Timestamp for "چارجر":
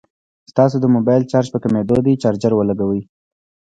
2.23-2.51